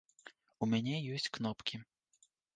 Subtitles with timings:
[0.65, 1.75] У мяне ёсць кнопкі.